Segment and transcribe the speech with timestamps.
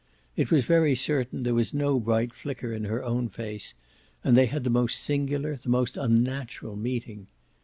[0.35, 3.75] It was very certain there was no bright flicker in her own face,
[4.23, 7.27] and they had the most singular, the most unnatural meeting.